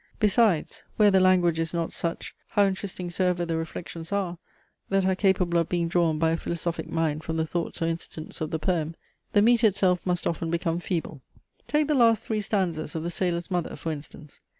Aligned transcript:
Besides, 0.19 0.81
where 0.97 1.11
the 1.11 1.19
language 1.19 1.59
is 1.59 1.75
not 1.75 1.93
such, 1.93 2.33
how 2.49 2.65
interesting 2.65 3.11
soever 3.11 3.45
the 3.45 3.55
reflections 3.55 4.11
are, 4.11 4.39
that 4.89 5.05
are 5.05 5.13
capable 5.13 5.59
of 5.59 5.69
being 5.69 5.87
drawn 5.87 6.17
by 6.17 6.31
a 6.31 6.37
philosophic 6.37 6.89
mind 6.89 7.23
from 7.23 7.37
the 7.37 7.45
thoughts 7.45 7.83
or 7.83 7.85
incidents 7.85 8.41
of 8.41 8.49
the 8.49 8.57
poem, 8.57 8.95
the 9.33 9.43
metre 9.43 9.67
itself 9.67 9.99
must 10.03 10.25
often 10.25 10.49
become 10.49 10.79
feeble. 10.79 11.21
Take 11.67 11.85
the 11.87 11.93
last 11.93 12.23
three 12.23 12.41
stanzas 12.41 12.95
of 12.95 13.03
THE 13.03 13.11
SAILOR'S 13.11 13.51
MOTHER, 13.51 13.75
for 13.75 13.91
instance. 13.91 14.39